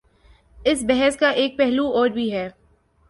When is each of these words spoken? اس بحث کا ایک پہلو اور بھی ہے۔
اس 0.57 0.83
بحث 0.87 1.17
کا 1.17 1.29
ایک 1.29 1.57
پہلو 1.57 1.87
اور 1.87 2.09
بھی 2.09 2.31
ہے۔ 2.31 2.49